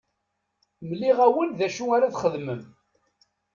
[0.87, 2.61] Mliɣ-awen d acu ara txedmem.